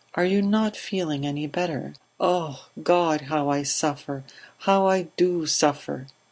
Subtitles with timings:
[0.15, 4.23] Are you not feeling any better?" "Ah God, how I suffer!
[4.57, 6.07] How I do suffer!